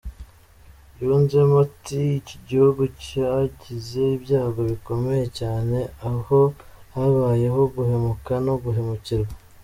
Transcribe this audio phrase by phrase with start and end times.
[1.01, 5.77] Yunzemo ati :”Iki gihugu cyagize ibyago bikomeye cyane
[6.09, 6.39] aho
[6.95, 9.33] habaye ho guhemuka no guhemukirwa.